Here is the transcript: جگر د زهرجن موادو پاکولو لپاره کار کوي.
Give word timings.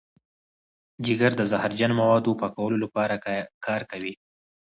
جگر 1.05 1.31
د 1.37 1.41
زهرجن 1.51 1.91
موادو 1.99 2.31
پاکولو 2.41 2.77
لپاره 2.83 3.15
کار 3.65 3.81
کوي. 3.91 4.13